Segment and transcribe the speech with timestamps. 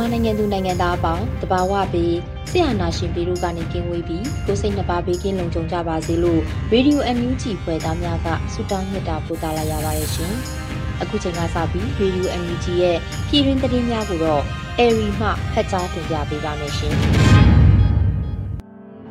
[0.00, 2.16] မြန်မာနိုင်ငံသူနိုင်ငံသားအပေါင်းတဘာဝပြီး
[2.50, 6.40] ဆရာနာရှင်ပြည်တို့ကနေကင်းဝေးပြီးကိုစိတ်နှပါဘေးကင်းလုံခြုံကြပါစေလို့
[6.72, 10.32] ရေဒီယိုအန်ယူဂျီဖွယ်သားများကဆုတောင်းမြတ်တာပို့သလာရပါတယ်ရှင်။
[11.02, 12.96] အခုချိန်ကစပြီးရေဒီယိုအန်ယူဂျီရဲ့
[13.28, 14.42] ပြည်တွင်းသတင်းများကိုတော့
[14.78, 16.94] အေရီမှဖတ်ကြားတင်ပြပေးပါမယ်ရှင်။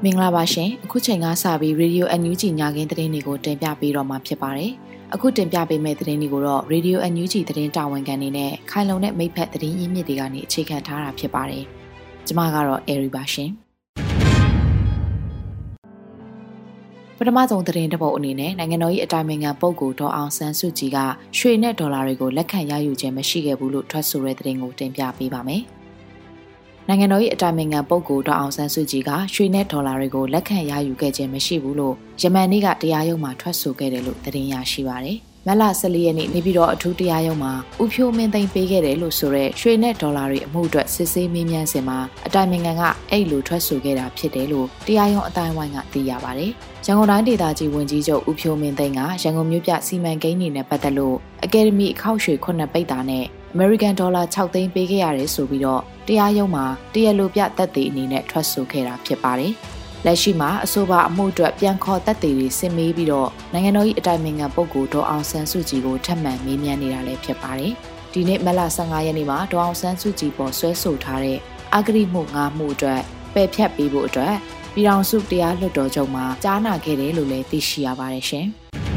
[0.04, 4.72] မင်္ဂလာပါရှင်။အခုချိန်ကစပြီးရေဒီယိုအန်ယူဂျီညခင်းသတင်းတွေကိုတင်ပြပေးတော့မှာဖြစ်ပါတယ်။
[5.16, 11.64] အခုတင်ပြပေးမယ့်သတင်းတွေကိုတော့ Radio NUG သတင်းတာဝန်ခံနေနဲ့ခိုင်လုံတဲ့မိဖက်သတင်းရင်းမြစ်တွေကနေအခြေခံထားတာဖြစ်ပါတယ်။
[12.28, 13.50] ကျွန်မကတော့ Airy ပါရှင်။
[17.18, 20.98] ပထမဆုံးသတင်းတစ်ပုဒ်အနေနဲ့နိုင်ငံတော်၏အတိုင်ပင်ခံပုဂ္ဂိုလ်ဒေါ်အောင်ဆန်းစုကြည်က
[21.38, 25.64] ရွှေနဲ့ဒေါ်လာတွေကိုလက်ခံရယူခြင်းမရှိခဲ့ဘူးလို့ထွက်ဆိုတဲ့သတင်းကိုတင်ပြပေးပါမယ်။
[26.92, 46.52] နိုင်ငံတော်၏အတိုင်ပင်ခံပုဂ္ဂိုလ်ဒေါအောင်ဆန်းစုကြည်ကရွှေနဲ့ဒေါ်လာတွေကိုလက်ခံရယူခဲ့ခြင်းမရှိဘူးလို့ယမန်နေ့ကတရားရုံးမှာထွက်ဆိုခဲ့တယ်လို့သတင်းရရှိပါရတယ်။မလ14ရက်နေ့နေပြည်တော်အထူးတရားရုံးမှာဥဖြိုးမင်းသိမ်းပေးခဲ့တယ်လို့ဆိုရဲရွှေနဲ့ဒေါ်လာတွေအမှုအတွက်စစ်ဆေးမေးမြန်းစဉ်မှာအတိုင်ပင်ခံကအဲ့လိုထွက်ဆိုခဲ့တာဖြစ်တယ်လို့တရားရုံးအတိုင်းဝိုင်းကသိရပါတယ်။
[46.86, 51.16] ရန်ကုန်တိုင်းဒေသကြီးဝန်ကြီးချုပ်ဥဖြိုးမင်းသိမ်းကရန်ကုန်မြို့ပြစီမံကိန်းတွေနဲ့ပတ်သက်လို့
[51.46, 53.26] အကယ်ဒမီအခောက်ရွှေခုနှစ်ပိတ်တာနဲ့
[53.56, 59.54] American Dollar 6သိန်းပေးခဲ့ရတယ်ဆိုပြီးတော့ တရားရုံးမှာတရားလိုပြသက်သေအနေနဲ့ထွက်ဆိုခဲ့တာဖြစ်ပါတယ်။
[60.06, 67.74] လက်ရှိမှာအဆိုပါအမှုအတွက်ပြန်ခေါ်သက်သေတွေစစ်မေးပြီးတော့နိုင်ငံတော်၏အတိုင်ပင်ခံပုဂ္ဂိုလ်ဒေါအောင်ဆန်းစုကြည်ကိုထပ်မံမေးမြန်းနေတာလည်းဖြစ်ပါတယ်။
[68.14, 71.38] ဒီနေ့မလ15ရက်နေ့မှာဒေါအောင်ဆန်းစုကြည်ပေါ်ဆွဲဆိုထားတဲ့
[71.76, 73.02] အဂရိမှု၅မှုအတွက်
[73.34, 74.34] ပယ်ဖြတ်ပေးဖို့အတွက်
[74.74, 78.48] ပြည်ထောင်စုတရားလွှတ်တော်ချုပ်မှာကြားနာခဲ့တယ်လို့လည်းသိရှိရပါတယ်ရှင်။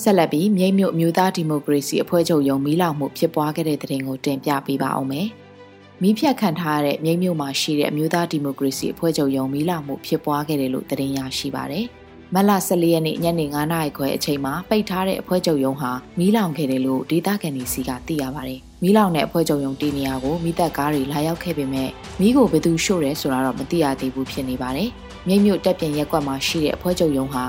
[0.00, 5.28] ဆက်လက်ပြီးမြိတ်မြို့မျိုးသားဒီမိုကရေစီအဖွဲ့ချုပ်ရုံးမီးလောင်မှုဖြစ်ပွားခဲ့တဲ့တဲ့တင်ကိုတင်ပြပေးပါအောင်မယ်။
[6.02, 11.84] မီးဖြတ်ခံထားရတဲ့မြိတ်မြို့မှာရှိတဲ့အမျိုးသားဒီမိုကရေစီအဖွဲ့ချုပ်ရုံးမီးလောင်မှုဖြစ်ပွားခဲ့တယ်လို့သတင်းရရှိပါတယ်။
[12.34, 24.88] မလ14ရက်နေ့ညနေ9:00နာရီခွဲအချိန်မှာပိတ်ထားတဲ့အဖွဲ့ချုပ်ရုံးဟာမီးလောင်ခဲ့တယ်လို့ဒေသခံတွေစီကသိရပါတယ်။မီးလောင်တဲ့အဖွဲ့ချုပ်ရုံးတည်နေရာကိုမိသက်ကားတွေလာရောက်ခဲ့ပေမဲ့မီးကိုဘယ်သူရှို့တယ်ဆိုတာတော့မသိရသေးဘူးဖြစ်နေပါတယ်။
[25.28, 27.44] မြိတ်မြို့တက်ပြင်ရက်ကွက်မှာရှိတဲ့အဖွဲ့ချုပ်ရုံးဟာ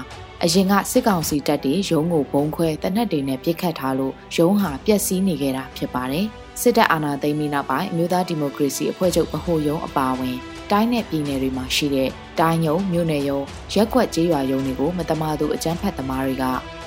[0.46, 6.26] အရင်ကစစ်ကောင်စီတပ်တွေရုံးကိုဘုံခွဲတနက်တွေနဲ့ပြစ်ခတ်ထားလို့ရုံးဟာပျက်စီးနေခဲ့တာဖြစ်ပါတယ်။
[6.62, 10.36] စစ်တပ်အာဏာသိမ်းပြီးနောက်ပိုင်းအမျိုးသားဒီမိုကရေစီအဖွဲ့ချုပ်ဗဟိုရုံးအပါအဝင်
[10.72, 12.10] တိုင်းနယ်ပြည်နယ်တွေမှာရှိတဲ့
[12.40, 16.46] တိုင်းရုံးမြို့နယ်ရုံးရက်ကွက်ကျေးရွာရုံးတွေကိုမတမာသူအကြမ်းဖက်သမားတွေက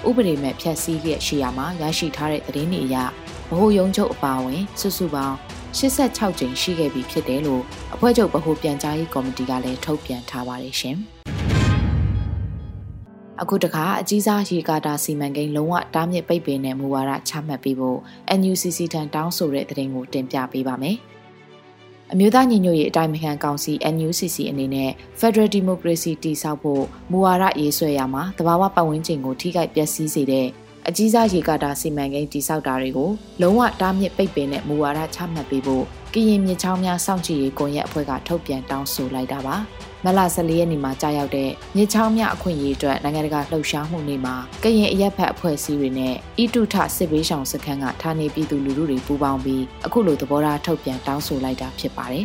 [0.09, 5.37] ဥပဒေမဲ့ဖျက်ဆီးခဲ့ရှိရမှာရရှိထားတဲ့သတင်းတွေအရဗဟိုရုံးချုပ်အပါအဝင်စုစုပေါင်း
[5.79, 7.63] 86ကြိမ်ရှိခဲ့ပြီဖြစ်တယ်လို့
[7.95, 10.99] အဖွဲ့ချုပ်ဗဟိုပြန်ကြားရေးကော်မတီကလည်းထုတ်ပြန်ထားပါတယ်ရှင်။
[13.43, 17.99] အခုတခါအကြီးစားရေကာတာစီမံကိန်းလုံးဝတားမြစ်ပိတ်ပင်တဲ့မူဝါဒချမှတ်ပေးဖို့
[18.39, 20.97] NUCC ထံတောင်းဆိုတဲ့သတင်းကိုတင်ပြပေးပါမယ်။
[22.13, 30.47] အမျိုးသားညီညွတ်ရေးအတိုင်းအခံကောင်စီ NUCC အနေနဲ့ Federal Democracy တည်ဆောက်ဖို့မူဝါဒရေးဆွဲရမှာတဘာဝပတ်ဝန်းကျင်ကိုထိခိုက်ပျက်စီးစေတဲ့
[30.89, 33.11] အကြီးစားရေကာတာစီမံကိန်းတည်ဆောက်တာတွေကို
[33.41, 39.57] လုံးဝတားမြစ်ပိတ်ပင်တဲ့မူဝါဒချမှတ်ပေးဖို့ကရင်မြစ်ချောင်းများစောင့်ကြည့်ရေးကွန်ရက်အဖွဲ့ကထုတ်ပြန်တောင်းဆိုလိုက်တာပါ
[40.05, 52.25] မလ14ရက်နေ့မှာကြာရောက်တဲ့မြစ်ချောင်းများအခွင့်အရေးအတွက်နိုင်ငံတကာလှုပ်ရှားမှုနေ့မှာကရင်အရက်ဖက်အဖွဲ့အစည်းတွေနဲ့ဤတုထစစ်ဘေးရှောင်စခန်းကဌာနေပြည်သူလူထုတွေပူးပေါင်းပြီးအခုလိုသဘောထားထုတ်ပြန်တောင်းဆိုလိုက်တာဖြစ်ပါတယ်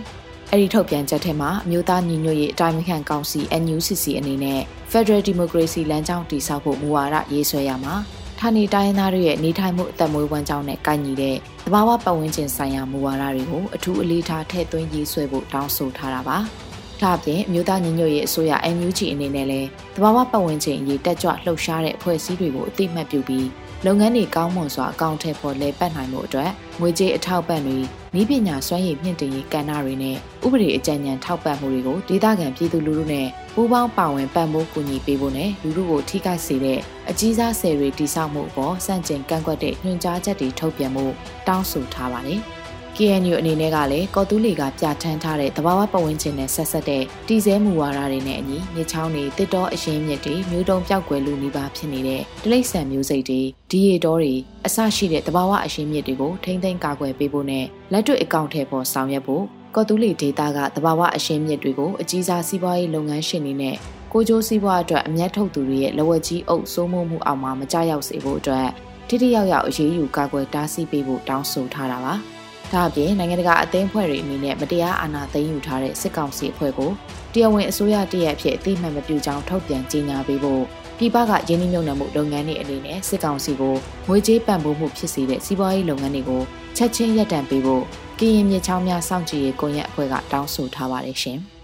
[0.52, 7.96] အဲ့ဒီထုတ်ပြန်ချက်ထဲမှာအမျိုးသားညီညွတ်ရေးအတိုင်းအခံကောင်စီ NUCC အနေနဲ့ Federal Democracy လမ်းကြောင်းတည်ဆောက်ဖို့မူဝါဒရေးဆွဲရမှာ
[8.40, 11.36] ဌာနေတိုင်းသားတွေရဲ့နေထိုင်မှုအသက်မွေးဝမ်းကြောင်းနဲ့ကိုက်ညီတဲ့
[11.66, 16.40] သဘာဝပတ်ဝန်းကျင်ဆိုင်ရာမူဝါဒတွေကိုအထူးအလေးထားထည့်သွင်းရေးဆွဲဖို့တောင်းဆိုထားတာပါ။
[17.02, 23.48] ဒါ့အပြင်အမျိုးသားညီညွတ်ရေးအစိုးရ NUG အနေနဲ့လည်းသဘာဝပတ်ဝန်းကျင်အရေးတက်ကြွလှုပ်ရှားတဲ့အဖွဲ့အစည်းတွေကိုအသိမှတ်ပြုပြီး
[23.86, 26.52] လုပ်ငန်းတွေကောင်းမွန်စွာအကောင့်ထည့်ဖို့လဲပတ်နိုင်မှုအတွက်
[26.82, 27.78] ငွေကြေးအထောက်ပံ့တွေ
[28.20, 30.16] ဤပညာစွမ်းရည်မြင့်တင်ရေးကဏ္ဍတွေနဲ့
[30.46, 41.06] ဥပဒေအကြံဉာဏ်ထောက်ပံ့မှုတွေကိုဒေသခံပြည်သူလူထုနဲ့ပူးပေါင်းပါဝင်ပံ့ပိုးကူညီပေးဖို့နဲ့လူထုကိုထိခိုက်စေတဲ့အကြီးစားဆယ်တွေတိစောက်မှုအပေါ်စန့်ကျင်ကန့်ကွက်တဲ့ညွှန်ကြားချက်တွေထုတ်ပြန်မှု
[41.48, 42.42] တောင်းဆိုထားပါတယ်။
[42.98, 53.42] KNU အနေနဲ့ကလည်းကော်တူးလီကပြဋ္ဌာန်းထားတဲ့တဘာဝပတ်ဝန်းကျင်နဲ့ဆက်ဆက်တဲ့တည်ဆဲမူဝါဒတွေနဲ့အညီမြေချောင်းတွေတစ်တော်အရင်မြစ်တွေမျိုးတုံပြောက်ကွယ်လူနေပါဖြစ်နေတဲ့တလိษံမျိုးစိတ်တွေ
[53.72, 54.34] ဒီရီတော်တွေ
[54.66, 59.44] အစရှိတဲ့တဘာဝအရင်မြစ်တွေကိုထိမ့်သိမ်းကာကွယ်ပေးဖို့နဲ့လက်တွေ့အကောင့်ထဲပေါ်ဆောင်ရွက်ဖို့
[59.76, 63.76] ကော်တူးလီဒေတာကတဘာဝအရင်မြစ်တွေကိုအကြီးစားစီးပွားရေးလုပ်ငန်းရှင်တွေနဲ့
[64.12, 68.68] ကိုကျိုးစီးပွားအတွက်အမျက်ထုတ်သူတွေရဲ့လဝက်ကြီးအုပ်စိုးမိုးမှုအောက်မှာမကြောက်ရောက်စေဖို့အတွက်
[69.08, 72.16] တိတိယောက်ယောက်အရေးယူကာကွယ်တားဆီးပေးဖို့တောင်းဆိုထားတာပါ။
[72.74, 76.92] ဒါအပြင်နိုင်ငံတကာအသင်းအဖွဲ့တွေအနေနဲ့မတရားအာဏာသိမ်းယူထားတဲ့စစ်ကောင်စီအဖွဲ့ကို
[77.34, 80.64] တရားဝင်အစိုးရတရက်အဖြစ်အသိမှတ်မပြုကြောင်းထုတ်ပြန်ကြေညာပေးဖို့
[80.98, 83.76] ပြည်ပကရင်းနှီးမြှုပ်နှံမှုလုပ်ငန်းတွေအနေနဲ့စစ်ကောင်စီကို
[84.08, 86.42] ငွေကြေးပံ့ပိုးမှုဖြစ်စေတဲ့စီးပွားရေးလုပ်ငန်းတွေကို
[86.78, 87.84] ချက်ချင်းရပ်တန့်ပေးဖို့
[88.20, 91.40] ကရင်မြေချောင်းများစောင့်ကြည့်ရေးကွန်ရက်အဖွဲ့ကတောင်းဆိုထားပါတယ်ရှင်။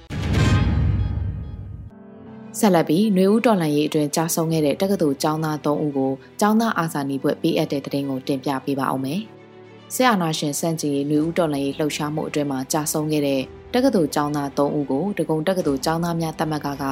[2.60, 9.21] ဆက်လက်ပြီးຫນွေဦးတော်လှန်ရေးအတွင်းကြာဆုံးခဲ့တဲ့တက္ကသိုလ်ကျောင်းသား3ဦးကိုကျောင်းသားအာဇာနည်ဘွဲ့ပေးအပ်တဲ့တဲ့တင်ကိုတင်ပြပေးပါအောင်မယ်။
[9.94, 13.42] ဆရာနာရှင်စန့်ကျင်ရေးနှွေဦးတော်လှန်ရေးလှုပ်ရှားမှုအတွင်းမှာကြာဆုံးခဲ့တဲ့
[13.74, 16.84] တက္ကသိုလ်ကျောင်းသား3ဦးကိုတကုံတက္ကသိုလ်ကျောင်းသားများတက်မကက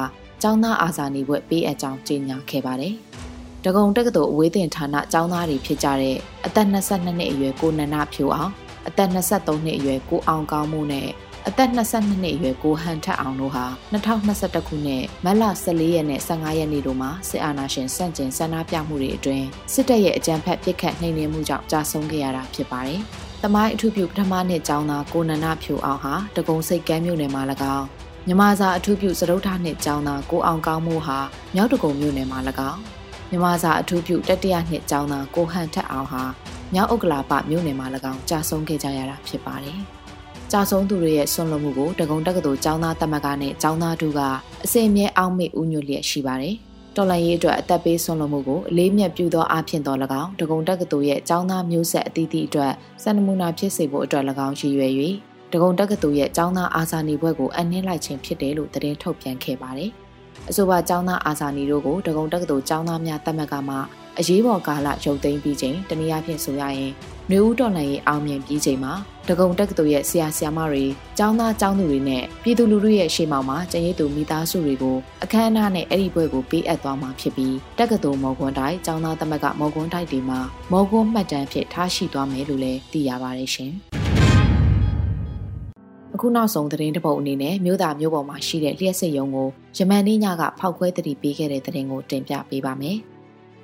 [0.42, 2.94] ကျောင်းသားအာဇာနည်ဘွဲ့ပေးအပ်ကြောင်းကြေညာခဲ့ပါတယ်။
[3.64, 6.16] တကုံတက္ကသိုလ်အဝေးသင်ဌာနကျောင်းသားတွေဖြစ်ကြတဲ့
[6.46, 8.52] အသက်22နှစ်အရွယ်ကိုနန္ဒဖြိုအောင်
[8.88, 11.08] အသက်23နှစ်အရွယ်ကိုအောင်ကောင်းမှုနဲ့
[11.48, 23.00] အသက်22နှစ်အရွယ်ကိုဟန်ထက်အောင်တို့ဟာ2021ခုနှစ်မတ်လ14ရက်နဲ့15ရက်နေ့တို့မှာစစ်အာဏာရှင်စန့်ကျင်ဆန္ဒပြမှုတွေအတွင်းစစ်တပ်ရဲ့အကြမ်းဖက်ပစ်ခတ်နှိမ်နင်းမှုကြောင့်ကြာဆုံးခဲ့ရတာဖြစ်ပါတယ်။
[23.42, 27.42] တမိုင်းအထူးပြုပထမနှစ်ကျောင်းသားကိုနန္ဒဖြူအောင်ဟာတကုံစိတ်ကမ်းမြို့နယ်မှာ၎
[27.76, 27.86] င်း
[28.26, 31.18] မြမစာအထူးပြုစရုပ်ထနှစ်ကျောင်းသားကိုအောင်ကောင်းမှုဟာ
[31.54, 32.38] မြောက်တကုံမြို့နယ်မှာ၎
[32.70, 32.80] င်း
[33.30, 36.22] မြမစာအထူးပြုတတိယနှစ်ကျောင်းသားကိုဟန်ထက်အောင်ဟာ
[36.74, 39.80] မြောက်ဥက္ကလာပမြို့နယ်မှာ၎င်းကြာဆုံးခဲ့ကြရတာဖြစ်ပါတယ်။
[40.52, 44.20] ကြာဆုံးသူတွေရဲ့ဆွန့်လွတ်မှုကိုတကုံတက္ကသိုလ်ကျောင်းသားတမကနဲ့ကျောင်းသားတို့က
[44.64, 46.54] အစင်မြဲအောင်မေ့ဦးညွတ်လျက်ရှိပါတယ်။
[46.96, 52.72] တော်လန်ရေးအတွက်အသက်ပေးဆွန့်လွတ်မှုကိုအလေးမြတ်ပြုသောအဖြစ်တော်၎င်းတကုံတက္ကသိုလ်ရဲ့ကျောင်းသားမျိုးဆက်အသီးသီးအတွက်
[53.02, 54.92] စံနမူနာဖြစ်စေဖို့အတွက်၎င်းရည်ရွယ်၍
[55.52, 59.90] တကုံတက္ကသိုလ်ရဲ့ကျောင်းသားအာဇာနည်ဘွဲ့ကိုအနှင်းလိုက်ခြင်းဖြစ်တယ်လို့သတင်းထုတ်ပြန်ခဲ့ပါတယ်။
[60.50, 63.76] အဆိုပါကျောင်းသားအာဇာနည်တို့ကိုတကုံတက္ကသိုလ်ကျောင်းသားများတမကမှ
[64.18, 66.92] အရေးပေါ်ကာလရုပ်သိမ်းပြီးချိန်တနည်းအားဖြင့်ဆိုရရင်
[67.30, 68.92] နှွေဦးတော်လှန်ရေးအောင်မြင်ပြီးချိန်မှာ
[69.28, 70.84] ဒဂုံတက္ကသိုလ်ရဲ့ဆရာဆရာမတွေ
[71.18, 80.38] ကျောင်းသားကျောင်းသူတွေနဲ့ပြည်သူလူထုရဲ့ရှေ့မှောက်မှာကျရင်သူမိသားစုတွေကိုအခမ်းအနားနဲ့အဲ့ဒီဘွဲကိုပေးအပ်သွားမှာဖြစ်ပြီးတက္ကသိုလ်မော်ကွန်တိုက်ကျောင်းသားသမဂ္ဂမော်ကွန်တိုက်တွေမှာ
[80.72, 83.72] မော်ကွန်မှတ်တမ်းဖြစ်ထားရှိသွားမယ်လို့လည်းသိရပါတယ်ရှင်။
[86.14, 92.98] အခုနောက်ဆုံးသတင်းတစ်ပုဒ်အနေနဲ့မြို့သားမြို့ပေါ်မှာရှိတဲ့လျှက်စစ်ရုံကိုယမန်နေ့ညကဖောက်ခွဲတတိပေးခဲ့တဲ့သတင်းကိုတင်ပြပေးပါမယ်။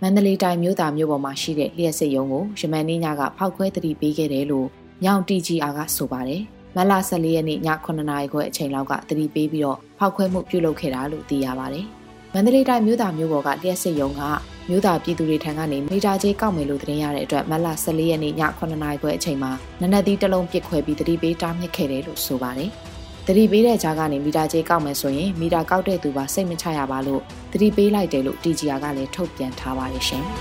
[0.04, 4.66] မန္တလေးတိုင်းမြို့သားမြို့ပေါ်မှာရှိတဲ့လျှက်စစ်ရုံကိုယမန်နေ့ညကဖောက်ခွဲတတိပေးခဲ့တယ်လို့
[5.04, 6.42] ညောင် TGR ကဆိုပါတယ်။
[6.76, 11.86] မလ14ရက်နေ့ည9နာရီခွဲအချိန်လောက်ကတတိပေးပြီးတော့ဖောက်ခွဲမှုပြုလုပ်ခဲ့တာလို့သိရပါတယ်။
[12.34, 14.22] မန္တလေးတိုင်းမြို့သားမြို့ပေါ်ကလျှက်စစ်ရုံက
[14.68, 22.72] မြို့သားပြည်သူတွေထံကနေမီတာကြီးကောက်မယ်လို့သတင်းရတဲ့အတွက်မလ14ရက်နေ့ည9နာရီခွဲအချိန်မှာနနက်သီးတစ်လုံးပစ်ခွဲပြီးတတိပေးတားမြစ်ခဲ့တယ်လို့ဆိုပါတယ်။
[23.28, 27.22] တတိပေးတဲ့ကြားကနေမီတာကြေးကောက်မယ်ဆိုရင်မီတာကောက်တဲ့သူပါစိတ်မချရပါလို့
[27.52, 30.24] တတိပေးလိုက်တယ်လို့ TGR ကလည်းထုတ်ပြန်ထားပါတယ်ရှင်။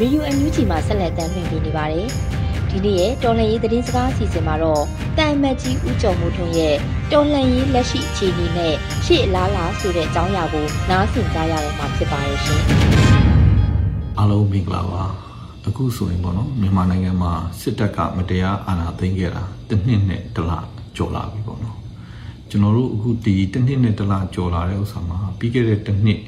[0.00, 2.06] ရီယူအန်ယူဂျီမှာဆက်လက်တင်ပြနေပါတယ်။
[2.70, 4.82] ဒီနေ့ရဲ့တော်လှန်ရေးသတင်းစကားအစီအစဉ်မှာတော့
[5.18, 6.76] တန်မတ်ကြီးဦးကျော်မိုးထွန်းရဲ့
[7.12, 12.60] တော်လှန်ရေးလက်ရှိအခြေအနေနဲ့ရှေ့အလားလာဆိုတဲ့အကြောင်းအရာကိုနားဆင်ကြရတော့မှာဖြစ်ပါရဲ့ရှင်။
[14.18, 15.04] အားလုံးမင်္ဂလာပါ။
[15.66, 20.52] အခုဆိုရင်ပေါ့နော်မြန်မာနိုင်ငံမှာစစ်တပ်ကမတရားအာဏာသိမ်းခဲ့တာတစ်နှစ်နဲ့တစ်လ
[20.96, 21.76] ကျော်လာပြီပေါ့နော်။
[22.50, 26.20] ကျွန်တော်တို့အခုဒီတစ်နှစ်နဲ့တစ်လကျော်လာတဲ့ဥစ္စာမှာပြီးခဲ့တဲ့တစ်နှစ်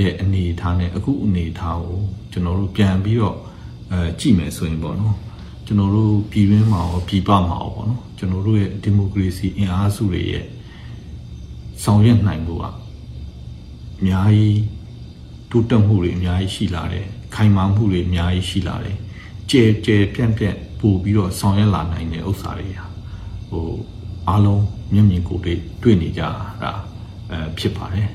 [0.00, 2.00] ရဲ့အနေအထားနဲ့အခုအနေအထားကို
[2.32, 3.36] ကျွန်တော်တို့ပြန်ပြီးတော့
[3.92, 5.16] အဲကြည့်မယ်ဆိုရင်ပေါ့နော်။
[5.66, 10.44] ကျွန်တော်တို့ပြည်တွင်းမှာရောပြည်ပမှာရောပေါ့နော်ကျွန်တော်တို့ရဲ့ဒီမိုကရေစီအင်အားစုတွေရဲ့
[11.82, 12.72] ဆောင်ရွက်နိုင်ဖို့ကအ
[14.06, 14.60] များကြီး
[15.50, 18.96] တိုးတက်မှုတွေအများကြီးရှိလာတယ်ခိုင်မာမှုတွေအများကြီးရှိလာတယ်
[19.50, 22.86] ကျဲကျဲပြန့်ပြန့်ပို့ပြီးတော့ဆောင်ရွက်လာနိုင်တဲ့ဥစ္စာတွေဟာ
[23.50, 23.66] ဟို
[24.28, 26.22] အားလုံးမျက်မြင်ကိုယ်တွေ့တွေ့နေကြ
[26.62, 26.72] တာ
[27.30, 28.08] အဲဖြစ်ပါတယ်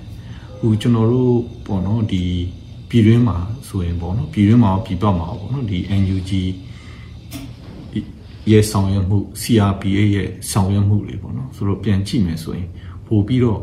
[0.60, 1.36] ဟိုကျွန်တော်တို့
[1.66, 2.24] ပေါ့နော်ဒီ
[2.90, 3.38] ပြည်တွင်းမှာ
[3.68, 6.32] ဆိုရင်ပေါ့နော်ပြည်တွင်းမှာပြည်ပမှာပေါ့နော်ဒီ NUG
[8.52, 12.70] ရဲ့ဆောင်ရွက်မှု CRPA ရဲ့ဆောင်ရွက်မှုတွေပေါ့နော်ဆိုတော့ပြန်ကြည့်မယ်ဆိုရင်
[13.08, 13.62] ပို့ပြီးတော့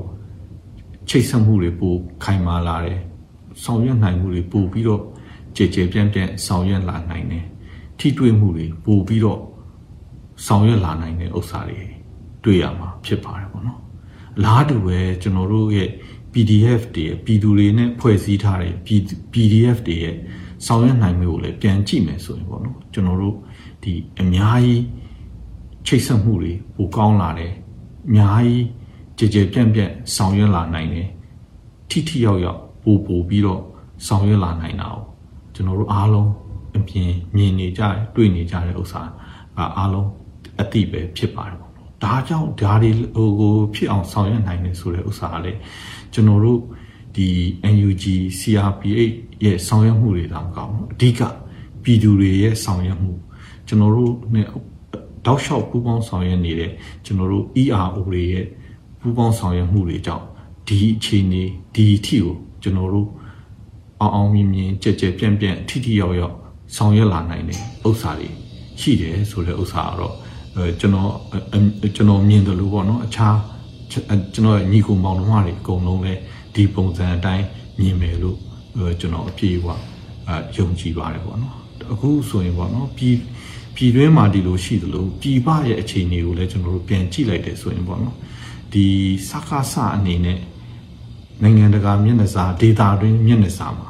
[1.09, 3.01] ချိတ်ဆက်မှုတွေပိုခိုင်မာလာတယ်
[3.65, 5.03] ဆောင်ရွက်နိုင်မှုတွေပို့ပြီးတော့
[5.57, 7.45] ကြည်ကြည်ပြန့်ပြန့်ဆောင်ရွက်လာနိုင်တယ်
[7.99, 9.41] ထိတွေ့မှုတွေပို့ပြီးတော့
[10.47, 11.83] ဆောင်ရွက်လာနိုင်တဲ့ဥစ္စာတွေ
[12.45, 13.81] တွေ့ရမှာဖြစ်ပါတယ်ပေါ့နော်
[14.37, 15.91] အလားတူပဲကျွန်တော်တို့ရဲ့
[16.33, 18.75] PDF တွေပြည်သူတွေနဲ့ဖွဲ့စည်းထားတဲ့
[19.33, 20.17] PDF တွေရဲ့
[20.67, 23.37] ဆောင်ရွက်နိုင်မှုကိုလည်းပြန်ကြည့်မယ်ဆိုရင်ပေါ့နော်ကျွန်တော်တို့
[23.85, 24.83] ဒီအများကြီး
[25.87, 27.53] ချိတ်ဆက်မှုတွေပိုကောင်းလာတယ်
[28.09, 28.65] အများကြီး
[29.19, 31.09] ကြည်ကြဲပြန့်ပြန့်ဆောင်ရွက်လာနိုင်တယ်
[31.91, 33.63] ထိထိရောက်ရောက်ပို့ပို့ပြီးတော့
[34.07, 35.03] ဆောင်ရွက်လာနိုင်တာကို
[35.55, 36.31] ကျွန်တော်တို့အားလုံး
[36.77, 39.09] အပြင်မြင်နေကြတယ်တွေ့နေကြတဲ့ဥစ္စာက
[39.79, 40.09] အားလုံး
[40.61, 45.59] အတိပဲဖြစ်ပါတယ်ပေါ့နော်ဒါကြောင့်ဒါတွေဟိုကိုဖြစ်အောင်ဆောင်ရွက်နိုင်တယ်ဆိုတဲ့ဥစ္စာကလည်း
[46.13, 46.61] ကျွန်တော်တို့
[47.17, 47.29] ဒီ
[47.75, 48.05] NUG
[48.39, 49.15] CRPH
[49.45, 51.21] ရဲ့ဆောင်ရွက်မှုတွေတောင်ကောင်းအဓိက
[51.83, 53.13] ပြည်သူတွေရဲ့ဆောင်ရွက်မှု
[53.69, 54.41] ကျွန်တော်တို့ ਨੇ
[55.27, 56.71] တောက်လျှောက်ပူးပေါင်းဆောင်ရွက်နေတဲ့
[57.05, 58.47] ကျွန်တော်တို့ ERO တွေရဲ့
[59.01, 60.25] ပူးပေါင်းဆောင်ရွက်မှုတွေကြောင့်
[60.69, 61.43] ဒီအခြေအနေ
[61.75, 63.09] ဒီအထီကိုကျွန်တော်တို့
[64.01, 66.35] အောင်အောင်မြင်မြင်ကြက်ကြက်ပြန့်ပြန့်ထိထိရောက်ရောက်
[66.77, 68.29] ဆောင်ရွက်လာနိုင်တဲ့ဥစ္စာတွေ
[68.81, 70.15] ရှိတယ်ဆိုတဲ့ဥစ္စာကတော့
[70.57, 71.11] အဲကျွန်တော်
[71.97, 73.37] ကျွန်တော်မြင်တယ်လို့ပေါ့နော်အခြား
[73.91, 76.21] ကျွန်တော်ညီကိုမောင်နှမတွေအကုန်လုံးလည်း
[76.55, 77.45] ဒီပုံစံအတိုင်း
[77.79, 78.39] မြင်မယ်လို့
[79.01, 79.67] ကျွန်တော်အပြည့်အဝ
[80.29, 81.55] အဲယုံကြည်ပါတယ်ပေါ့နော်
[81.93, 83.17] အခုဆိုရင်ပေါ့နော်ပြည်
[83.75, 88.17] ပြည်တွင်းမှာဒီလိုရှိသလိုပြည်ပရဲ့အခြေအနေကိုလည်းကျွန်တော်တို့ပြန်ကြည့်လိုက်တယ်ဆိုရင်ပေါ့နော်
[88.73, 88.87] ဒီ
[89.29, 90.39] စကားစအနေနဲ့
[91.43, 93.89] နိုင်ငံတကာမျက်နှာစာဒေတာတွင်းမျက်နှာစာမှာ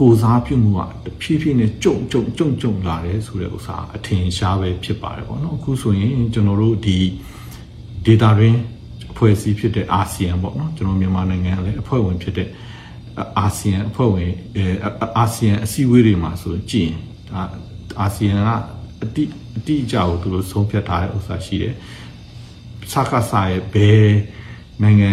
[0.00, 6.98] ကိုစားပြုမှုကတဖြည်းဖြည်းနဲ့ကြုံကြုံကြုံကြုံလာတယ်ဆိုတဲ့ဥစ္စာအထင်ရှားပဲဖြစ်ပါတယ်ပေါ့နော်အခုဆိုရင်ကျွန်တော်တို့ဒီ
[8.06, 8.56] data တွင်
[9.12, 12.48] အဖွဲ့အစည်းဖြစ်တဲ့အာဆီယံပေါ့နော်ကျွန်တော်မြန်မာနိုင်ငံလည်းအဖွဲ့ဝင်ဖြစ်တဲ့
[13.38, 14.64] အာဆီယံအဖွဲ့ဝင်အဲ
[15.18, 16.96] အာဆီယံအစည်းအဝေးတွေမှာဆိုကြည့်ရင်
[17.30, 17.42] ဒါ
[18.00, 18.50] အာဆီယံက
[19.02, 19.24] အတိ
[19.56, 21.74] အတိအကျကိုသူတို့ဆုံးဖြတ်ထားတဲ့ဥစ္စာရှိတယ်
[22.92, 24.08] စကားစားရဲ့ဘယ်
[24.82, 25.10] နိုင်ငံ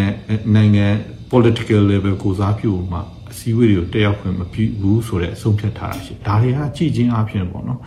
[0.56, 0.86] နိုင်ငံ
[1.32, 7.80] political level ကိုစားပြုမှာအစည်းအဝေးတွေကိုတက်ရောက်ခွင့်မပြုဘူးဆိုတဲ့အဆုံးဖြတ်ထားတာရှိဒါတွေကကြည်ချင်းအဖြစ်ပေါ့နော်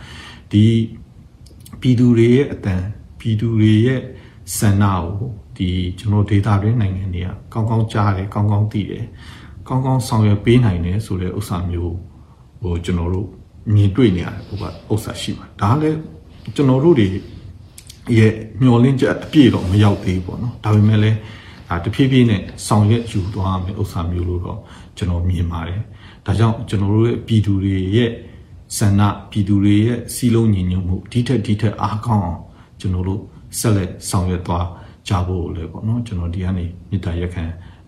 [0.51, 0.65] ဒီ
[1.81, 2.83] ပြည်သူတွေရဲ့အတန်
[3.19, 4.01] ပြည်သူတွေရဲ့
[4.57, 5.69] ဆန္ဒကိုဒီ
[5.99, 9.05] ကျွန်တော်ဒေတာတွင်းနိုင်ငံတွေကကောင်းကောင်းကြားတယ်ကောင်းကောင်းသိတယ်
[9.67, 11.95] ကောင်းကောင်းဆောင်ရွက်ပေးနိုင်တယ်ဆိုတဲ့ဥစ္စာမျိုး
[12.61, 13.29] ဟိုကျွန်တော်တို့
[13.75, 15.97] မြင်တွေ့နေရတယ်ဟိုကဥစ္စာရှိပါဒါလည်း
[16.55, 17.07] ကျွန်တော်တို့တွေ
[18.17, 21.17] ရဲ့မျောလင်းချက်အပြည့်တော့မရောက်သေးဘူးပေါ့နော်ဒါပေမဲ့လည်း
[21.69, 24.59] ဒါတဖြည်းဖြည်းနဲ့ဆောင်ရွက်ယူသွားမယ်ဥစ္စာမျိုးလို့တော့
[24.97, 25.81] ကျွန်တော်မြင်ပါတယ်
[26.25, 28.11] ဒါကြောင့်ကျွန်တော်တို့ရဲ့ပြည်သူတွေရဲ့
[28.77, 29.01] ဆန္ဒ
[29.31, 32.41] ပြည်သူတွေရဲ့စီလုံးညီညွတ်မှုဒီထက်ဒီထက်အားကောင်းအောင်
[32.79, 33.21] ကျွန်တော်တို့
[33.59, 34.67] ဆက်လက်ဆောင်ရွက်သွား
[35.07, 37.43] ကြဖို့လည်းပေါ့နော်ကျွန်တော်ဒီကနေမေတ္တာရက်ခံ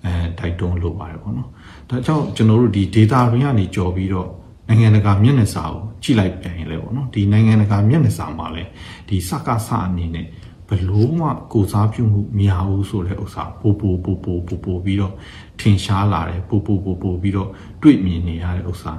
[0.05, 1.49] အဲတိုက်တွန်းလိုပါတယ်ပေါ့နော်
[1.89, 4.29] ဒါကြောင့်ကျွန်တော်တို့ဒီ data ရင်းကနေကြော်ပြီးတော့
[4.67, 8.69] နိုင်ငံတကာမျက်နှာစာကိုကြည့်လိုက်ပြန်ရင်လည်းပေါ့နော်ဒီနိုင်ငံတကာမျက်နှာစာမှာလည်း
[9.09, 10.27] ဒီစကားစအနေနဲ့
[10.69, 15.13] ဘလို့မှကိုစားပြုမှုမရဘူးဆိုတဲ့ဥစ္စာပို့ပို့ပို့ပို့ပို့ပို့ပြီးတော့
[15.59, 17.49] ထင်ရှားလာတယ်ပို့ပို့ပို့ပို့ပြီးတော့
[17.81, 18.93] တွေ့မြင်နေရတဲ့ဥစ္စာ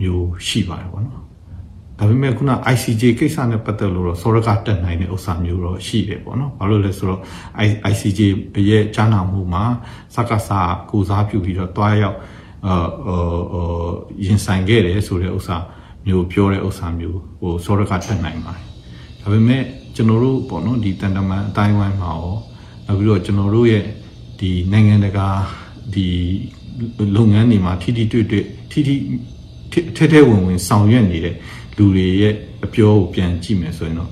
[0.00, 1.28] မျိုးရှိပါတယ်ပေါ့နော်
[1.98, 7.20] ဒါပေမဲ့ခုန ICJ ကိစ္စနဲ့ပတ်သက်လို့တော့စောရကတက်နိုင်တဲ့ဥစ္စာမျိုးတော့ရှိတယ်ပေါ့နော်။ဘာလို့လဲဆိုတော့
[7.92, 8.20] ICJ
[8.70, 9.64] ရဲ့ကြားနာမှုမှာ
[10.14, 10.60] စကားစာ
[10.90, 12.18] ကိုစားပြုပြီးတော့တွားရောက်
[12.66, 12.74] အာ
[13.06, 13.90] ဟို
[14.24, 15.56] ရင်ဆိုင်ခဲ့တယ်ဆိုတဲ့ဥစ္စာ
[16.06, 18.64] မျိုးပြောတဲ့ဥစ္စာမျိုးဟိုစောရကတက်နိုင်ပါတယ်။
[19.20, 19.62] ဒါပေမဲ့
[19.94, 22.34] ကျွန်တော်တို့ပေါ့နော်ဒီတန်တမန်အတိုင်းဝိုင်းမှာရော
[22.86, 23.84] နောက်ပြီးတော့ကျွန်တော်တို့ရဲ့
[24.40, 25.28] ဒီနိုင်ငံတကာ
[25.94, 26.06] ဒီ
[27.16, 28.94] လုပ်ငန်းတွေမှာထိထိတွေ့တွေ့ထိထိ
[29.96, 31.34] ထဲထဲဝင်ဝင်ဆောင်ရွက်နေတဲ့
[31.76, 32.34] လူတွေရဲ့
[32.64, 34.10] အပြောကိုပြန်ကြည့်မယ်ဆိုရင်တော့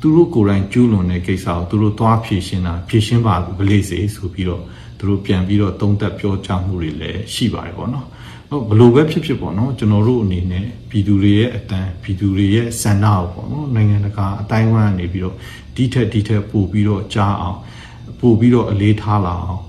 [0.00, 4.62] သူတို့ကိုယ်တိုင်ကျူးလွန်တဲ့ကိစ္စကိုသူတို့သွားဖြေရှင်းတာဖြေရှင်းပါဗလေစေဆိုပြီးတော့
[5.02, 8.06] သူတို့ပြန်ပြီးတော့သုံးသပ်ပြောကြားမှုတွေလည်းရှိပါတယ်ပေါ့နော်
[8.50, 15.36] ဟုတ်ဘလို့ပဲဖြစ်ဖြစ်ပေါ့နော်ကျွန်တော်တို့အနေနဲ့ပြည်သူတွေရဲ့အတန်ပြည်သူတွေရဲ့ဆန္ဒကိုပေါ့နော်နိုင်ငံတကာအတိုင်းဝန်းကနေပြီးတော့
[15.76, 17.58] ဒီထက်ဒီထက်ပို့ပြီးတော့ကြားအောင်
[18.20, 19.62] ပို့ပြီးတော့အလေးထားလာအောင်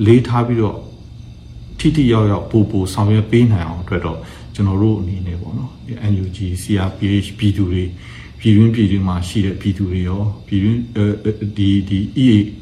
[0.00, 0.76] အလေးထားပြီးတော့
[1.78, 4.18] ထိထိရောက်ရောက်ပို့ပို့ဆောင်ရွက်ပေးနိုင်အောင်အတွက်တော့
[4.54, 5.70] ကျွန်တော်တို့အနေနဲ့ပေါ့နော်
[6.12, 7.84] NUG CRPH ပြည်သူတွေ
[8.40, 10.80] ပြည်တွင်းပြည်တွင်းမှာရှိတဲ့ပြည်သူတွေရောပြည်တွင်း
[11.56, 11.98] ဒီဒီ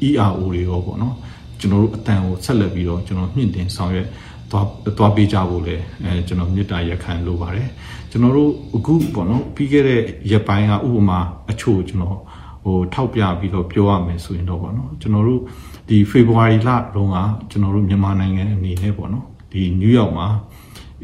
[0.07, 1.15] EAO တွေရောပေါ့နော်
[1.59, 4.07] ကျွန်တော်တို့အတန်ကိုဆက်လက်ပြီးတော့ကျွန်တော်မြင့်တင်ဆောင်ရွက်
[4.51, 4.65] သွား
[4.97, 7.69] သွားပေးကြဖို့လဲအဲကျွန်တော်မေတ္တာရက်ခံလိုပါတယ်
[8.11, 11.19] ကျွန်တော်တို့အခုပေါ့နော်ပြီးခဲ့တဲ့ရက်ပိုင်းကဥပမာ
[11.51, 12.19] အချို့ကျွန်တော်
[12.63, 15.41] ဟိုထောက်ပြပြီးတော့ပြောရမယ်ဆိုရင်တော့ပေါ့နော်ကျွန်တော်တို့
[15.89, 17.17] ဒီ February လတုန်းက
[17.49, 20.27] ကျွန်တော်တို့မြန်မာနိုင်ငံအနေနဲ့ပေါ့နော်ဒီ New York မှာ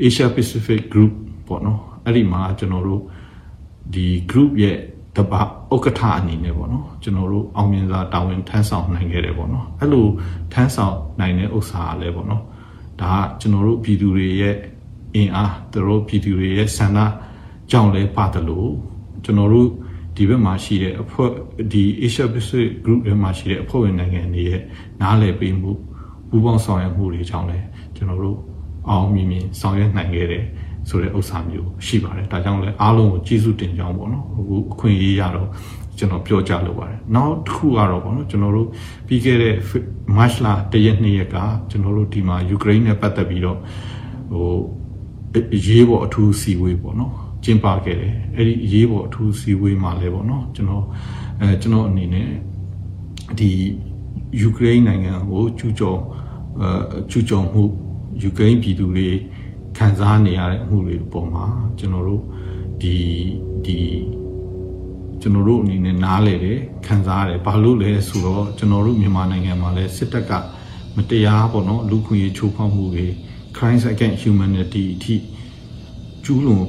[0.03, 1.13] Asia Pacific Group
[1.47, 3.01] ပေါ့နော်အဲ့ဒီမှာကျွန်တော်တို့
[3.93, 4.77] ဒီ group ရဲ့
[5.17, 10.05] တပတ်ဥက္ကဋ္ဌအနေနဲ့ပေါ့နော်ကျွန်တော်တို့အောင်မြင်စွာတာဝန်ထမ်းဆောင်နိုင်ခဲ့တယ်ပေါ့နော်အဲ့လို
[10.53, 12.43] ထမ်းဆောင်နိုင်တဲ့ဥစ္စာကလည်းပေါ့နော်
[13.01, 14.55] ဒါကကျွန်တော်တို့ပြည်သူတွေရဲ့
[15.15, 16.99] အင်အားသူတို့ပြည်သူတွေရဲ့ဆန္ဒ
[17.71, 18.69] ကြောင့်လည်းပါတယ်လို့
[19.23, 19.67] ကျွန်တော်တို့
[20.15, 21.31] ဒီဘက်မှာရှိတဲ့အဖွဲ့
[21.71, 24.61] ဒီ Asia Pacific Group ထဲမှာရှိတဲ့အဖွဲ့ဝင်နိုင်ငံတွေရဲ့
[25.01, 25.71] နားလည်ပေးမှု
[26.29, 27.65] ပူးပေါင်းဆောင်ရွက်မှုတွေကြောင့်လည်း
[27.95, 28.37] ကျွန်တော်တို့
[28.89, 30.45] အောင်မြင်မြင်ဆောင်ရွက်နိုင်ခဲ့တယ်
[30.89, 35.49] ဆိုတဲ့ဥစ္စာမျိုးရှိပါတယ်ဒါကြောင့်လည်းအားလုံးကိုကျေးဇူးတင်ကြောင်းပေါ့နော်အခုအခွင့်အရေးရတော့
[35.97, 38.67] ကျွန်တော်ပြောကြလိုပါတယ်နောက်တစ်ခုကတော့ပေါ့နော်ကျွန်တော်တို့
[39.07, 39.55] ပြီးခဲ့တဲ့
[40.17, 41.37] March လတရက်နှစ်ရက်က
[41.69, 43.57] ကျွန်တော်တို့ဒီမှာယူကရိန်းနဲ့ပတ်သက်ပြီးတော့
[44.31, 44.49] ဟို
[45.67, 50.85] ရေးပေါ်အထူးစီဝေးပေါ့နော်ကျင်းပခဲ့တယ်အဲ့ဒီရေးပေါ်အထူးစီဝေးမှာလည်းပေါ့နော်ကျွန်တော်
[51.41, 52.29] အဲကျွန်တော်အနေနဲ့
[53.39, 53.49] ဒီ
[54.41, 55.99] ယူကရိန်းနိုင်ငံကိုကျူးကျော်
[56.61, 57.63] အဲကျူးကျော်မှု
[58.23, 59.07] ယူကရိန်းပြည်သူတွေ
[59.81, 61.45] ခံစားနေရတဲ့အမှုတွေပေါ်မှာ
[61.79, 62.23] ကျွန်တော်တို့
[62.81, 62.95] ဒီ
[63.65, 63.79] ဒီ
[65.21, 70.31] ကျွန်တော်တို့အနေနဲ့နားလေတယ်ခံစားရတယ်ဘာလို့လဲဆိုတော့ကျွန်တော်တို့မြန်မာနိုင်ငံမှာလည်းစစ်တပ်က
[70.95, 73.05] မတရားပေါ့နော်လူခွင့်ရေးချိုးဖောက်မှုတွေ
[73.57, 75.15] crimes against humanity အထိ
[76.25, 76.63] ကျူးလွန်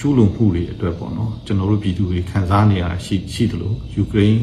[0.00, 4.42] ကျူးလွန်မှုတွေအတွက်ပေါ့နော်ကျွန်တော်တို့ပြည်သူတွေခံစားနေရတာရှိရှိတယ်လို့ယူကရိန်း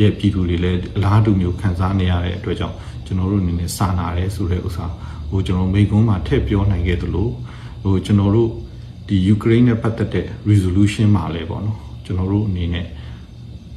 [0.00, 4.86] ရဲ့ပြည်သူတွေလည်းအလားတူမျိုးခံစားနေရတဲ့အတွက်ကြောင့်ကျွန်တော်တို့အနေနဲ့စာနာရဲဆိုတဲ့ဥစ္စာ
[5.30, 7.28] ဟိုကျွန်တော်မိကုန်းမှာထည့်ပြောနိုင်ခဲ့သလို
[7.82, 8.50] ဟိုကျွန်တော်တို့
[9.08, 12.86] ဒီယူကရိန်းနဲ့ပတ်သက်တဲ့ resolution မှာလည်းပေါ့နော်ကျွန်တော်တို့အနေနဲ့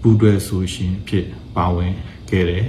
[0.02, 1.94] ပူးတွဲဆိုရှင်ဖြစ်ပါဝင်
[2.30, 2.66] ခဲ့တယ်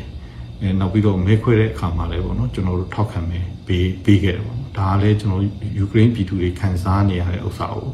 [0.60, 5.42] အဲနောက်ပြီးတော့မဲခွဲတဲ့အခါမှာလည်းပေါ့နော်ကျွန်တော်တို့ထောက်ခံမယ်ပေးပေးခဲ့တယ်ပေါ့နော်ဒါကလည်းကျွန်တော်
[5.78, 7.90] ယူကရိန်းပြည်သူတွေခံစားနေရတဲ့ဥစ္စာကို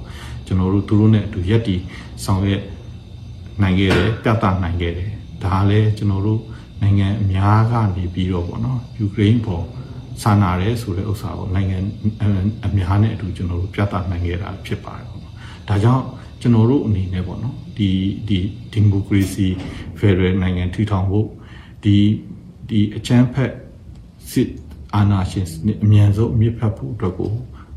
[0.46, 1.76] ကျွန်တော်တို့သူတို့နဲ့အတူရက်တီ
[2.24, 2.62] ဆောင်ရွက်
[3.62, 5.10] နိုင်ခဲ့တယ်ပြသနိုင်ခဲ့တယ်
[5.44, 6.40] ဒါလည်းကျွန်တော်တို့
[6.82, 9.64] နိုင်ငံအများကနေပြီးတော့ပေါ့နော်ယူကရိန်းပေါ်
[10.22, 11.78] စာနာရဲဆိုတဲ့ဥစ္စာကိုနိုင်ငံ
[12.66, 15.34] အများနဲ့အတူကျွန်တော်တို့ပြသနိုင်ခဲ့တာဖြစ်ပါတယ်ပေါ့နော်
[15.68, 16.04] ဒါကြောင့်
[16.40, 17.90] ကျွန်တော်တို့အနေနဲ့ပေါ့နော်ဒီ
[18.28, 18.38] ဒီ
[18.72, 19.46] ဒီမိုကရေစီ
[19.98, 21.26] ဖက်ဒရယ်နိုင်ငံထူထောင်ဖို့
[21.84, 21.96] ဒီ
[22.68, 23.52] ဒီအချမ်းဖက်
[24.30, 24.50] စစ်
[24.94, 25.46] အာဏာရှင်
[25.84, 27.32] အမြန်ဆုံးအမြင့်ဖက်ဖို့အတွက်ကို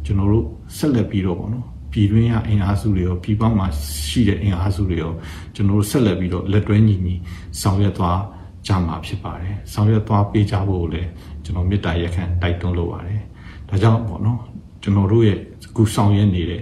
[0.05, 0.45] ကျွန်တော်တို့
[0.77, 3.67] ဆက်လက်ပြီးတော့ပေါ့နော်ပြည်တွင်းရအင်အားစုတွေရောပြည်ပမှာ
[4.09, 5.11] ရှိတဲ့အင်အားစုတွေရော
[5.55, 7.15] ကျွန်တော်တို့ဆက်လက်ပြီးတော့လက်တွဲညီညီ
[7.61, 8.19] ဆောင်ရွက်သွား
[8.67, 11.09] ကြမှာဖြစ်ပါတယ်ဆောင်ရွက်သွားပေးကြဖို့လည်း
[11.43, 13.21] ကျွန်တော်မေတ္တာရက်ခံတိုက်တွန်းလိုပါတယ်
[13.69, 14.39] ဒါကြောင့်ပေါ့နော်
[14.81, 16.61] ကျွန်တော်တို့ရဲ့အခုဆောင်ရွက်နေတဲ့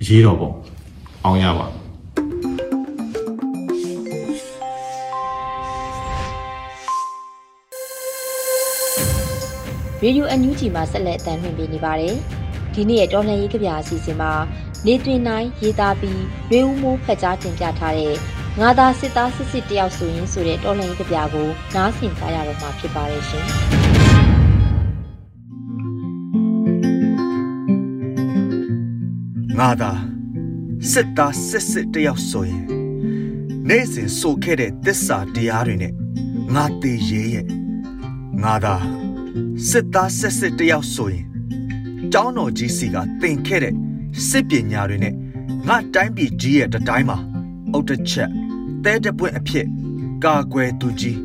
[0.00, 0.50] အရေးတော်ပုံ
[1.24, 1.66] အောင်ရပါ
[10.04, 12.14] ရေဒီယိုအန်ယူဂျီမှာဆက်လက်အသံလွှင့်ပေးနေပါတယ်။
[12.74, 14.32] ဒီနေ့ရဲ့တော်လှန်ရေးကြပြအစီအစဉ်မှာ
[14.86, 18.14] နေတွင်နိုင်ရေးသားပြီးရွေးဦးမိုးဖက်ကြားတင်ပြထားတဲ့
[18.60, 23.46] ငါသာစစ်သားစစ်စစ်တယောက်ဆိုရင်ဆိုတဲ့တော်လှန်ရေးကြပြကိုနားဆင်ကြရတော့မှာဖြစ်ပါတယ်ရှင်။
[29.60, 29.92] ငါသာ
[30.92, 32.64] စစ်သားစစ်စစ်တယောက်ဆိုရင်
[33.68, 35.94] နေ့စဉ်ဆိုခဲ့တဲ့တစ္ဆာတရားတွေနဲ့
[36.54, 37.46] ငါတည်ရဲရဲ့
[38.42, 38.74] ငါသာ
[39.68, 41.26] စစ်သားစစ်စစ်တယောက်ဆိုရင်
[42.12, 43.74] ကျောင်းတော်ကြီးစီကသင်ခဲ့တဲ့
[44.28, 45.14] စစ်ပညာတွေနဲ့
[45.68, 47.18] ငါတိုင်းပြည်ကြီးရဲ့တတိုင်းမှာ
[47.72, 48.30] အုတ်တချက်
[48.84, 49.66] တဲတပွင့်အဖြစ်
[50.24, 51.18] ကာကွယ်သူကြီး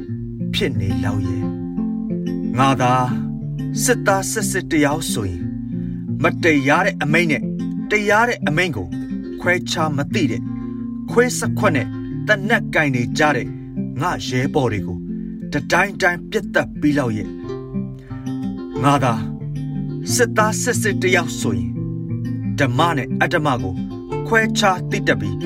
[0.54, 1.44] ဖြစ်နေလောက်ရဲ့
[2.58, 2.94] ငါသာ
[3.84, 5.42] စစ်သားစစ်စစ်တယောက်ဆိုရင်
[6.22, 7.44] မတရားတဲ့အမိန့်နဲ့
[7.92, 8.88] တရားတဲ့အမိန့်ကို
[9.42, 10.42] ခွဲခြားမသိတဲ့
[11.12, 11.88] ခွဲစခွက်နဲ့
[12.28, 13.48] တနက်ကင်နေကြတဲ့
[14.02, 14.98] ငါရဲဘော်တွေကို
[15.52, 17.30] တတိုင်းတိုင်းပြတ်တက်ပြီးလောက်ရဲ့
[18.84, 19.14] ငါသာ
[20.14, 21.72] စစ်သားစစ်စစ်တယောက်ဆိုရင်
[22.60, 23.76] ဓမ္မနဲ့အတ္တမကို
[24.28, 25.38] ခွဲခြားသိတတ်ပြီး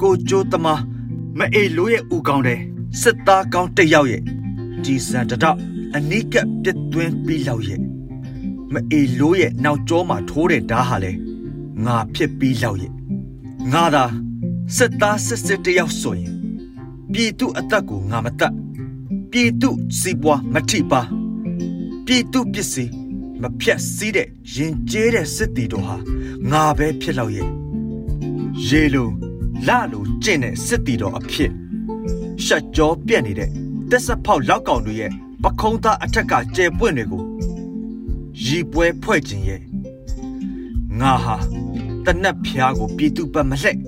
[0.00, 0.82] ကိုကြိုးသမား
[1.38, 2.60] မအေလိုရဲ့ဥကောင်းတဲ့
[3.00, 4.22] စစ်သားကောင်းတယောက်ရဲ့
[4.84, 5.58] ကြည်စံတတော့
[5.96, 7.80] အနိကပြတ်သွင်းပြီးလောက်ရဲ့
[8.72, 11.12] မအေလိုရဲ့နောက်ကျောမှာထိုးတဲ့ဓာတ်ဟာလေ
[11.84, 12.92] ငါဖြစ်ပြီးလောက်ရဲ့
[13.72, 14.04] ငါသာ
[14.76, 16.32] စစ်သားစစ်စစ်တယောက်ဆိုရင်
[17.12, 18.54] ပြည်သူအသက်ကိုငါမတတ်
[19.30, 21.00] ပြည်သူစီးပွားမထိပါ
[22.06, 22.92] ပြည်သူပစ္စည်း
[23.42, 25.96] မဖြတ်စည်းတဲ့ရင်ကျေးတဲ့စစ်တီတို့ဟာ
[26.50, 27.48] ငါပဲဖြစ်လောက်ရဲ့
[28.66, 29.08] ရေလို
[29.66, 31.50] လလိုကျင့်တဲ့စစ်တီတော်အဖြစ်
[32.44, 33.50] ရှက်ကြောပြက်နေတဲ့
[33.90, 35.10] တက်ဆက်ဖောက်လောက်ကောင်တွေရဲ့
[35.42, 37.22] ပခုံးသားအထက်ကကျဲပွင့်တွေကို
[38.44, 39.60] ရီပွဲဖွဲ့ခြင်းရဲ့
[41.00, 41.36] ငါဟာ
[42.06, 43.78] တနက်ဖျားကိုပြည်သူပတ်မလှက်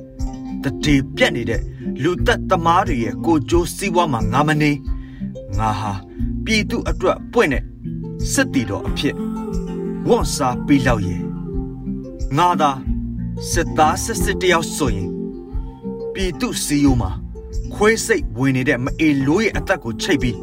[0.62, 1.62] တတေပြက်နေတဲ့
[2.02, 4.72] လူသက်သမားတွေရဲ့ကိုကြိုးစည်းဝါးမှာငါမနေ
[5.58, 5.92] ငါဟာ
[6.44, 7.64] ပြည်သူအတွက်ပွင့်တဲ့
[8.32, 9.14] စစ်တီတော်အဖြစ်
[10.08, 11.22] ဝန်စားပြီးလောက်ရဲ့
[12.38, 12.70] ငါသာ
[13.50, 15.10] စစ်သားစစ်စစ်တယောက်ဆိုရင်
[16.12, 17.10] ပြည်သူစီယိုမှာ
[17.74, 20.38] ခွေးစိတ်ဝင်နေတဲ့မအေလိုးရဲ့အသက်ကိုချိတ်ပြီး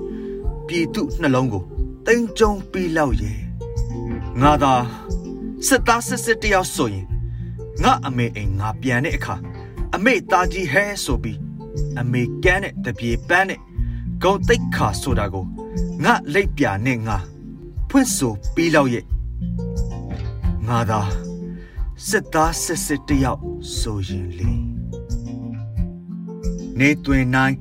[0.68, 1.64] ပြည်သူနှလုံးကို
[2.06, 3.38] တိမ်ကြုံပြီးလောက်ရဲ့
[4.42, 4.74] ငါသာ
[5.68, 7.06] စစ်သားစစ်စစ်တယောက်ဆိုရင်
[7.84, 9.36] ငါအမေအိမ်ငါပြန်တဲ့အခါ
[9.96, 11.40] အမေသားကြီးဟဲဆိုပြီး
[12.00, 13.60] အမေကန်းတဲ့တပြေပန်းတဲ့
[14.22, 15.46] ဂုံတိတ်ခါဆိုတာကို
[16.04, 17.18] ငါလိပ်ပြနဲ့ငါ
[17.90, 19.06] ဖွင့်ဆိုပြီးလောက်ရဲ့
[20.68, 21.02] ငါသာ
[22.08, 23.42] စစ်သားစစ်စစ်တယောက်
[23.78, 24.52] ဆိုရင်လေ
[26.80, 27.56] နေတွင်နိုင်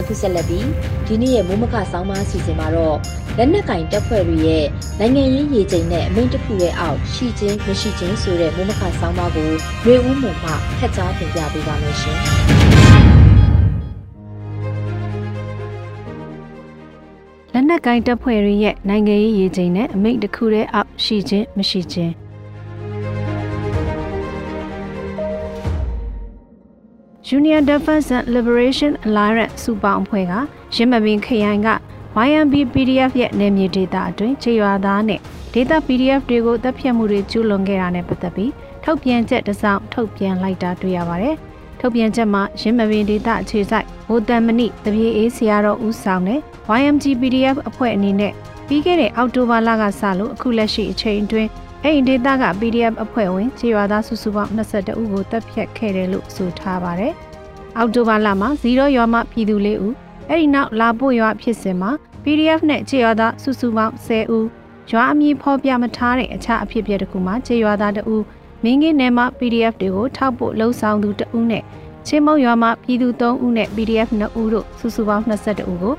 [0.00, 0.66] အခုဆက်လက်ပြီး
[1.06, 2.96] ဒီနေ့ရဲ့မိုးမခဆောင်းပါးအစီအစဉ်မှာတော့
[3.36, 4.64] လက်နက်ကင်တပ်ဖွဲ့တွေရဲ့
[4.98, 9.50] နိုင်ငံရေးရည်ချိန်နဲ့အမိန့်တစ်ခုရဲ့အောက်ရှိချင်းမရှိချင်းဆိုတဲ့မိုးမခဆောင်းပါးကို
[9.84, 12.18] ရွေဦးမှုမှဖတ်ကြားတင်ပြပေးပါမယ်ရှင်။
[17.52, 22.12] လက်နက်ကင်တပ်ဖွဲ့တွေရဲ့နိုင်ငံရေးရည်ချိန်နဲ့အမိန့်တစ်ခုရဲ့အောက်ရှိချင်းမရှိချင်း
[27.30, 30.32] Junior Defense and Liberation Alliance စုပေါင်းအဖွဲ့က
[30.74, 31.68] ရင်းမပင်ခရိုင်က
[32.26, 35.20] YMB PDF ရဲ့နယ်မြေဒေသအတွင်းခြေရွာသားနဲ့
[35.54, 38.52] ဒေသ PDF တွေကိုတပ်ဖြတ်မှုတွေကျူးလွန်ခဲ့တာနဲ့ပတ်သက်ပြီး
[38.84, 41.34] ထုတ်ပြန်ချက်တစ်စောင်ထုတ်ပြန်လိုက်တာတွေ့ရပါတယ်။
[41.80, 46.40] ထုတ်ပြန်ချက်မှာရင်းမပင်ဒေသအခြေစိုက်ဘိုတန်မဏိတပြေအေးဆရာတော်ဦးဆောင်တဲ့
[46.78, 48.32] YMG PDF အဖွဲ့အနေနဲ့
[48.66, 51.48] ပြီးခဲ့တဲ့အောက်တိုဘာလကစလို့အခုလက်ရှိအချိန်အတွင်း
[51.84, 57.12] အဲ့ဒီဒေသက PDF အဖွဲ့ဝင်ခြေရွာသားစုစုပေါင်း22ဦးကိုတပ်ဖြတ်ခဲ့တယ်လို့ဆိုထားပါတယ်။
[57.76, 59.94] အောက်တိုဘာလမှာ0ရွာမှပြည်သူ၄ဦး
[60.28, 61.90] အဲ့ဒီနောက်လာဖို့ရွာဖြစ်စဉ်မှာ
[62.24, 64.46] PDF နဲ့ခြေရွာသားစုစုပေါင်း10ဦး
[64.90, 68.24] ရွာအမည်ဖော်ပြမထားတဲ့အခြားအဖြစ်အပျက်တစ်ခုမှာခြေရွာသား2ဦး
[68.64, 71.62] မင်းကင်းနယ်မှာ PDF တွေကိုထောက်ဖို့လှုံ့ဆော်သူ2ဦးနဲ့
[72.06, 75.94] ချင်းမုံရွာမှာပြည်သူ3ဦးနဲ့ PDF 2ဦးတို့စုစုပေါင်း22ဦးကို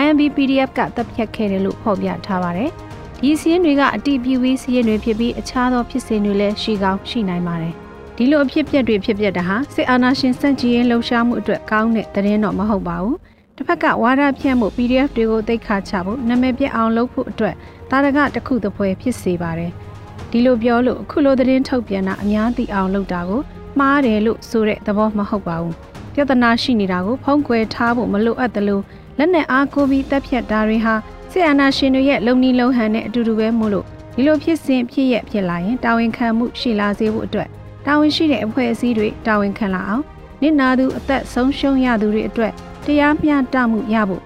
[0.00, 2.72] YMB PDF ကတပ်ဖြတ်ခဲ့တယ်လို့ဖော်ပြထားပါတယ်။
[3.22, 7.74] ဒီစီးရင်တွေကအတိပြဝေးစီးရင်တွေဖြစ်ပြီးအခြားသောဖြစ်စဉ်တွေလည်းရှိကောင်းရှိနိုင်ပါတယ်။
[8.16, 13.16] ဒီလိုအဖြစ်အပျက်တွေဖြစ်ပျက်တာဟာစစ်အာဏာရှင်စန့်ကျင်ရေးလှုံ့ဆော်မှုအတွက်ကောင်းတဲ့သတင်းတော့မဟုတ်ပါဘူး။
[13.56, 17.54] တစ်ဖက်ကဝါဒဖြန့်မှု PDF တွေကိုသိခါချဖို့နာမည်ပြအောင်လုပ်ဖို့အတွက်
[17.90, 19.70] တာရကတစ်ခုတစ်ပွဲဖြစ်စေပါတယ်။
[20.30, 23.40] ဒီလိုပြောလို့အခုလိုသတင်းထုတ်ပြန်တာအများသိအောင်လုပ်တာကို
[23.78, 25.74] မှားတယ်လို့ဆိုတဲ့သဘောမဟုတ်ပါဘူး။
[26.14, 28.80] ပြဿနာရှိနေတာကိုဖုံးကွယ်ထားဖို့မလိုအပ်သလို
[29.18, 30.94] လက်နက်အားကိုပြီးတပ်ဖြတ်တာတွေဟာ
[31.30, 37.48] ဆီယနာရှင်တွေရဲ့လုံနီလုံဟန်နဲ့အတူတူပဲမို့လို့ဒီလိုဖြစ်စဉ်ဖြစ်ရဖြစ်လာရင်တာဝန်ခံမှုရှိလာစေဖို့အတွက်
[37.86, 40.04] တာဝန်ရှိတဲ့အဖွဲ့အစည်းတွေတာဝန်ခံလာအောင်
[40.42, 42.52] နစ်နာသူအသက်ဆုံးရှုံးရသူတွေအတွက်
[42.84, 44.22] တရားမျှတမှုရဖို့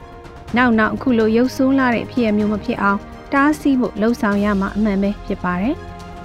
[0.56, 2.98] နောက်နောက်အခုလိုရုပ်ဆိုးလာတဲ့ဖြစ်ရမျိုးမဖြစ်အောင်
[3.32, 5.74] တားဆီးဖို့လှုံ့ဆော်ရမှာအမှန်ပဲဖြစ်ပါတယ်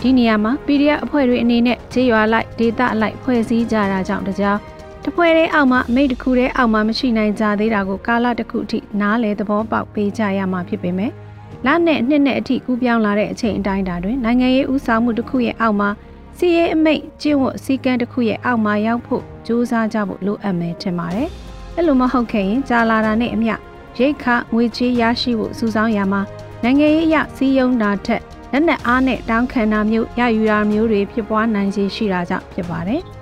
[0.01, 4.57] ဒီနေရာမှာ PDF အဖွဲ့တွေအနေနဲ့ခြေရွာလိုက်ဒေတာအလိုက်ဖွဲ့စည်းကြတာကြောင့်တကြား
[5.05, 11.12] တပွဲတဲ့အောက်မှာအမိတ်တစ်ခုတည်းအောက်မှာမရှိနိုင်ကြသေးတာကိုကာလတစ်ခုအထိနားလေသဘောပေါက်ပေးကြရမှာဖြစ်ပေမဲ့
[11.65, 15.89] လနဲ့နှစ်နဲ့အထိကူးပြောင်းလာတဲ့အချိန်အတိုင်းတာတွင်နိုင်ငံရေးဥဆောင်မှုတစ်ခုရဲ့အောက်မှာ
[16.38, 21.29] စီရေးအမိတ်ကျင့်ဝတ်စည်းကမ်းတစ်ခုရဲ့အောက်မှာရောက်ဖို့ကြိုးစားကြဖို့လိုအပ်မယ်ထင်ပါတယ်။
[21.75, 23.53] အဲ့လိုမဟုတ်ခဲ့ရင်ကြာလာတာနဲ့အမျှ
[23.99, 26.21] ရိတ်ခငွေချေးရရှိဖို့စူးစောင်းရမှာ
[26.63, 33.01] နိုင်ငံရေးအရစီးယုံတာထက်လက်နက်အားနဲ့တောင်းခံတာမျိုးရယူတာမျိုးတွေဖြစ်ပွားနိုင်ခြေရှိတာကြောင့်ဖြစ်ပါတယ်။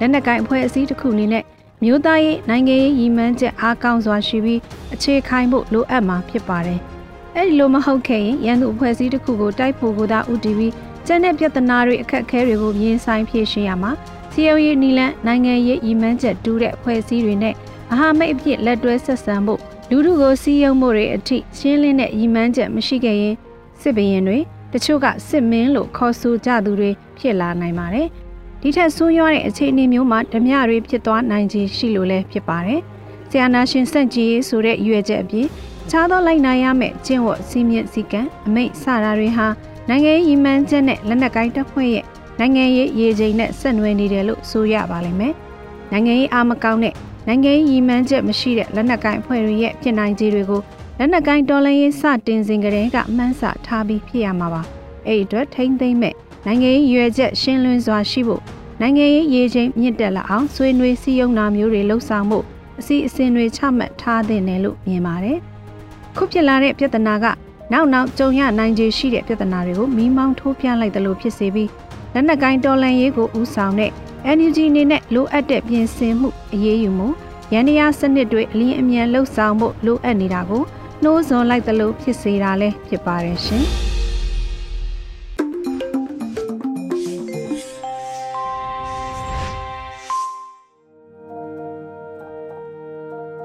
[0.00, 1.44] လက်နက်ကိုင်အဖွဲ့အစည်းတစ်ခုအနေနဲ့
[1.82, 4.60] မြို့သားရေးနိုင်ငံရေးရည်မှန်းချက်အားကောင်းစွာရှိပြီး
[4.94, 6.80] အခြေခိုင်ဖို့လိုအပ်မှာဖြစ်ပါတယ်။
[7.36, 10.72] အဲဒီလိုမဟုတ်ခဲ့ရင်ရန်သူအဖွဲ့အစည်းတစ်ခုကိုတိုက်ဖို့ကိုသာဦးတည်ပြီး
[11.06, 13.92] ကျန်တဲ့ပြဿနာတွေအခက်အခဲတွေကိုရင်ဆိုင်ဖြေရှင်းရမှာ
[14.32, 17.54] စီယုံရေးနီလန်နိုင်ငံရေးရည်မှန်းချက်တူးတဲ့အဖွဲ့အစည်းတွေနဲ့
[17.90, 23.34] မဟာမိတ်အဖြစ်လက်တွဲဆက်ဆံဖို့လူထုကိုစီယုံမှုတွေအထိရှင်းလင်းတဲ့ရည်မှန်းချက်မရှိခဲ့ရင်
[23.80, 24.38] စစ်ဘရင်တွေ
[24.72, 28.08] တချို့ကစစ်မင်းလို့ခေါ်ဆိုကြသူတွေဖြစ်လာနိုင်ပါတယ်။
[28.62, 32.80] ဒီထက်ဆိုးရွားတဲ့အခြေအနေမျိုးမှာဓမြတွေဖြစ်သွားနိုင်ခြင်းရှိလို့လည်းဖြစ်ပါတယ်။
[33.30, 35.46] ဆီယနာရှင်စန့်ကြီးဆိုတဲ့ရွေချက်အပြင်
[35.90, 39.46] ခြားသောလိုက်နိုင်ရမယ့်ကျင့်ဝတ်စည်းမျဉ်းစည်းကမ်းအမိတ်စတာတွေဟာ
[39.88, 42.04] နိုင်ငံရေးရည်မှန်းချက်နဲ့လက်နက်ကိုင်းတပ်ဖွဲ့ရဲ့
[42.38, 45.34] နိုင်ငံရေးရည်ချိန်နဲ့ဆက်နွယ်နေတယ်လို့ဆိုရပါလိမ့်မယ်။
[45.92, 46.94] နိုင်ငံရေးအားမကောင်းတဲ့
[47.26, 50.60] နိုင်ငံရေးရည်မှန်းချက်မရှိတဲ့လက်နက်ကိုင်းအဖွဲ့တွေရဲ့ဖြစ်နိုင်ခြေတွေကို
[50.98, 54.62] လက်နက်ကိုင်းတော်လှန်ရေးစတင်စဉ်ကတည်းကမှန်းဆထားပြီးဖြစ်ရမှာပါ။
[55.06, 56.14] အဲ့ဒီအတွက်ထိမ့်သိမ့်မဲ့
[56.46, 58.42] နိုင်ငံရေးရွယ်ချက်ရှင်းလင်းစွာရှိဖို့
[58.80, 62.38] နိုင်ငံရေးရေချိန်မြင့်တက်လာအောင်ဆွေးနွေးစည်းရုံးတာမျိုးတွေလှုပ်ဆောင်မှု
[62.80, 65.38] အစီအစဉ်တွေချမှတ်ထားသင့်တယ်လို့မြင်ပါတယ်။
[66.16, 67.26] ခုဖြစ်လာတဲ့ပြဿနာက
[67.72, 71.70] နောက်နောက်ကြုံရနိုင်ခြေရှိတဲ့ပြဿနာတွေကိုမီးမောင်းထိုးပြလိုက်တယ်လို့ဖြစ်စေပြီး
[72.12, 73.90] လက်နက်ကိုင်းတော်လှန်ရေးကိုဦးဆောင်တဲ့
[74.36, 77.08] NUG အနေနဲ့လိုအပ်တဲ့ပြင်ဆင်မှုအရေးယူမှု
[77.52, 80.62] ရန်တရားစနစ်တွေအလင်းအမြန်လှုပ်ဆောင်ဖို့လိုအပ်နေတာကို
[81.02, 83.66] နှိုးဆွန်လိုက်တယ်လို့ဖြစ်စေတာလည်းဖြစ်ပါတယ်ရှင်။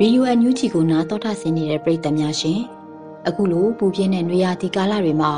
[0.01, 2.59] VUNUG ကိုနားတော်ထဆင်းနေတဲ့ပြည်သက်များရှင်
[3.27, 5.31] အခုလိုပူပြင်းတဲ့နွေရာသီကာလတွေမှာ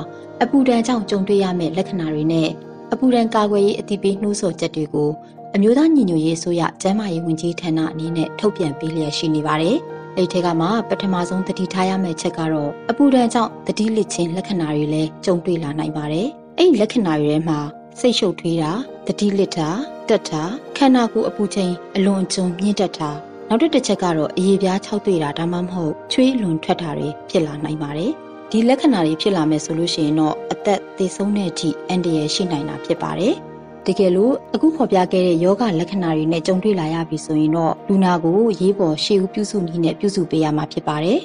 [0.43, 2.49] အပူဒဏ်ကြောင့်ကြုံတွေ့ရမယ့်လက္ခဏာတွေနဲ့
[2.93, 5.09] အပူဒဏ်ကာကွယ်ရေးအသိပေးနှိုးဆော်ချက်တွေကို
[5.55, 9.77] အမျိုးသားညီညွတ်ရေးဆိုရကျန်းမာရေးဝန်ကြီးဌာနအနေနဲ့ထုတ်ပြန်ပေးလျက်ရှိနေပါတယ်။
[10.17, 17.59] အဲဒီထက်ကမှပထမဆုံးတတိထားရမယ့်ချက်ကတော့အပူဒဏ်ကြောင့်တတိလစ်ခြင်းလက္ခဏာတွေလည်းကြုံတွေ့လာနိုင်ပါတယ်။အဲဒီလက္ခဏာတွေထဲမှာ
[17.99, 18.71] စိတ်ရှုပ်ထွေးတာ
[19.07, 19.69] တတိလစ်တာ
[20.09, 20.43] တက်တာ
[20.77, 23.11] ခန္ဓာကိုယ်အပူချိန်အလွန်အကျွံမြင့်တက်တာ
[23.53, 28.11] နောက်တစ်ချက်ကတော့အရေးပြား၆တွေ့တာဒါမှမဟုတ်ချွေးလွန်ထွက်တာတွေဖြစ်လာနိုင်ပါတယ်။
[28.51, 33.33] ဒီလက္ခဏာတွေဖြစ်လာမယ်ဆိုလို့ရှိရင်တော့အသက်သေဆုံးတဲ့အထိအန္တရာယ်ရှိနိုင်တာဖြစ်ပါတယ်။
[33.85, 41.19] တကယ်လို့အခုဖော်ပြခဲ့တဲ့ယောဂလက္ခဏာတွေနဲ့ကြုံတွေ့လာရပြီဆိုရင်တော့လူနာကိုရေးပေါ်ရှေ့ဦးပြုစုနည်းနဲ့ပြုစုပေးရမှာဖြစ်ပါတယ်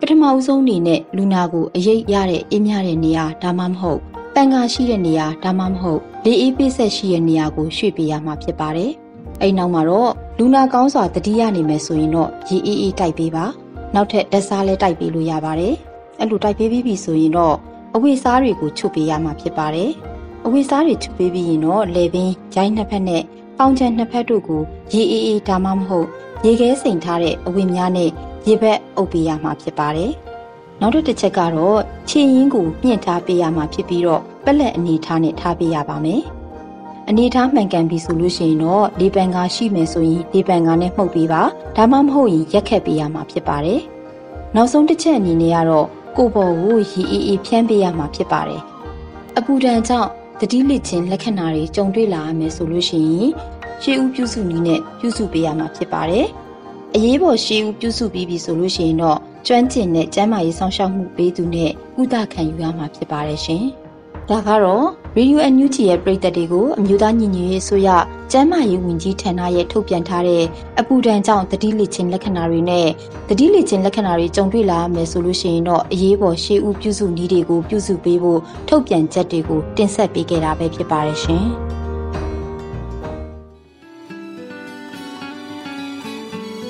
[0.00, 4.00] ပထမဦးဆုံးအနေနဲ့လူနာကိုအရေးရတဲ့အေးမြတဲ့နေရာဒါမှမဟုတ်
[4.34, 8.92] ပန်ကာရှိတဲ့နေရာဒါမှမဟုတ်လေအေးပိဆက်ရှိတဲ့နေရာကိုရွှေ့ပေးရမှာဖြစ်ပါတယ်
[9.40, 13.44] အဲ့နောက်မှာတော့လူနာကောင်းစွာတတိယနေမယ်ဆိုရင်တော့ရေအေးအေးတိုက်ပေးပါ
[13.94, 15.74] နောက်ထပ်ဓာတ်စားလဲတိုက်ပေးလို့ရပါတယ်
[16.18, 17.56] အဲ့လိုတိုက်ပေးပြီးပြီဆိုရင်တော့
[17.94, 19.90] အဝိစားတွေကိုချုပ်ပေးရမှာဖြစ်ပါတယ်
[20.44, 23.22] အဝိစားတွေချုပ်ပေးပြီးရင်တော့လေပင်ရိုင်းနှစ်ဖက်နဲ့
[23.58, 26.06] ပေါင်ချန်နှစ်ဖက်တို့ကိုရေအေးအေးဒါမှမဟုတ်
[26.44, 28.10] ရေခဲစိန်ထားတဲ့အဝိများနဲ့
[28.46, 30.12] ရေဘက်အုပ်ပေးရမှာဖြစ်ပါတယ်
[30.80, 36.20] နောက်တစ်ချက်ကတော့ခြေရင်းကိုမြင့်ထားပေးရမှာဖြစ်ပြီးတော့ပလက်အနေထားနဲ့ထားပေးရပါမယ်
[37.10, 41.42] အနေထားမှန်ကန်ပြီဆိုလို့ရှိရင်တော့လေပန်ကားရှိမယ်ဆိုရင်လေပန်ကားနဲ့မှုတ်ပေးပါ
[41.76, 43.80] ဒါမှမဟုတ်ရင်ရက်ခက်ပေးရမှာဖြစ်ပါတယ်
[44.54, 48.62] နောက်ဆုံးတစ်ချက်အနေနဲ့ကတော့ကိုပေါ်ကိုရီအေးအေးဖြန်းပေးရမှာဖြစ်ပါတယ်
[49.38, 53.30] အပူဒဏ်ကြောင့်တတိလစ်ချင်းလက္ခဏာတွေကြုံတွေ့လာရမယ်ဆိုလို့ရှိရင်
[53.82, 56.26] ရှေးဦးပြုစုနည်းနဲ့ပြုစုပေးရမှာဖြစ်ပါတယ်
[56.94, 63.66] အရေးပေါ်ရှေးဦးပြုစုပြီးပြီဆိုလို့ရှိရင်တော့ကျွမ်းကျင်တဲ့ကျန်းမာရေးစောင့်ရှောက်မှုပေးသူနဲ့ကုသခံယူရမှာဖြစ်ပါတယ်ရှင်။
[64.32, 64.84] ဒါကတော့
[65.16, 67.88] Radio NUG ရဲ့ပြည်သက်တွေကိုအမျိုးသားညီညွတ်ရေးဆိုရ
[68.32, 70.44] ကျန်းမာရေးဝန်ကြီးဌာနရဲ့ထုတ်ပြန်ထားတဲ့
[70.78, 72.88] အပူဒဏ်ကြောင့်တတိလစ်ချင်းလက္ခဏာတွေနဲ့
[73.28, 81.44] တတိလစ်ချင်းလက္ခဏာတွေကြုံတွေ့လာမယ်ဆိုလို့ရှိရင်တော့အရေးပေါ်ရှေးဦးပြုစုနည်းတွေကိုပြုစုပေးဖို့ထုတ်ပြန်ချက်တွေကိုတင်ဆက်ပေးခဲ့တာပဲဖြစ်ပါတယ်ရှင်။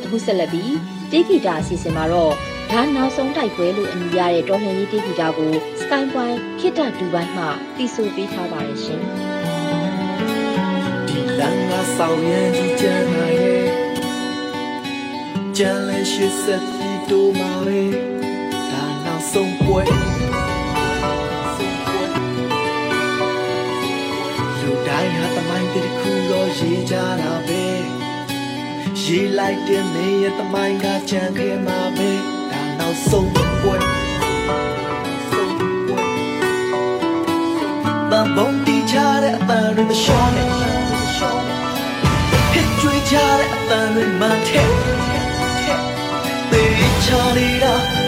[0.05, 0.75] အခုဆက်လက်ပြီး
[1.11, 2.35] တေဂီတာအစီအစဉ်မှာတော့
[2.73, 7.45] ဒါနောက်ဆုံးတိုက်ပွဲလို့အမည်ရတဲ့တော်လှန်ရေးတေဂီတာကို Skypoint ခိတ္တဒူဘိုင်းမှ
[7.77, 9.03] တည်ဆိုပေးထားပါတယ်ရှင်
[11.09, 13.69] ဒီလမ်းကဆောင်ရန်ကြီးကျန်လာရဲ့
[15.57, 17.81] ကျန်လဲရှိဆက်ပြီးတို့မှာပဲ
[18.71, 19.83] ဒါနောက်ဆုံးပွဲ
[24.61, 27.65] လူတိုင်းဟာတမိုင်းတစ်ခုလို့ရေးကြတာပဲ
[29.03, 32.38] ရေးလိုက်တဲ့မင်းရဲ့တမိုင်းကကြံခဲ့မှာပဲဒါ
[32.89, 33.31] နောက်ဆုံး
[33.63, 33.75] ပွဲ
[38.11, 40.49] တန်ဘုံတီချတဲ့အပန်းတွေမလျှော့နဲ့
[42.53, 44.71] ဟစ်ကြွေးချတဲ့အပန်းတွေမှန်တဲ့
[46.51, 46.65] သေ
[47.05, 48.08] ချာနေတာ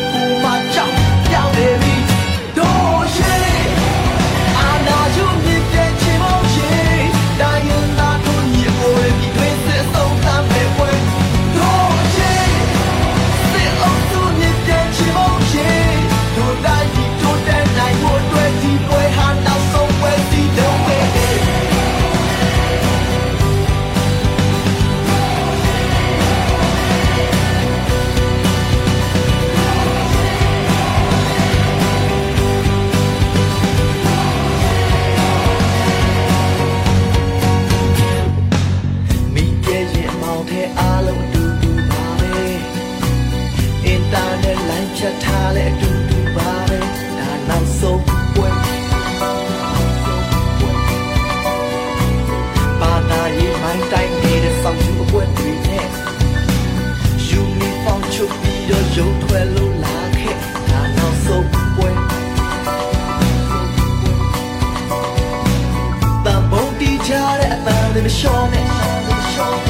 [69.43, 69.70] Oh.